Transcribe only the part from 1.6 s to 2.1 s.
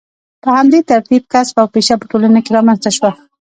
او پیشه په